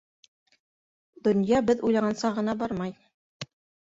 [1.27, 2.95] -Донъя беҙ уйлағанса ғына бармай.